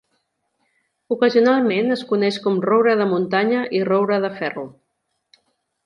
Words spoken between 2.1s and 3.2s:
coneix com roure de